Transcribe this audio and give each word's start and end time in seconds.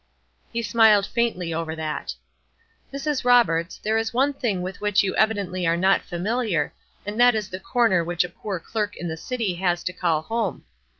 He 0.51 0.63
smiled 0.63 1.05
faintly 1.05 1.53
over 1.53 1.75
that. 1.75 2.15
"Mrs. 2.91 3.23
Roberts, 3.23 3.77
there 3.77 3.99
is 3.99 4.15
one 4.15 4.33
thing 4.33 4.63
with 4.63 4.81
which 4.81 5.03
you 5.03 5.15
evidently 5.15 5.67
are 5.67 5.77
not 5.77 6.01
familiar, 6.01 6.73
and 7.05 7.19
that 7.19 7.35
is 7.35 7.49
the 7.51 7.59
corner 7.59 8.03
which 8.03 8.23
a 8.23 8.29
poor 8.29 8.59
clerk 8.59 8.95
in 8.95 9.09
the 9.09 9.15
city 9.15 9.53
has 9.57 9.83
to 9.83 9.93
call 9.93 10.23
home. 10.23 10.65